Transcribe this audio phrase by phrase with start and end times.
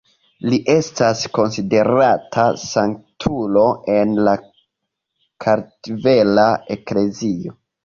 [0.51, 3.67] Li estas konsiderata sanktulo
[3.99, 4.35] en la
[5.47, 7.59] Kartvela Eklezio.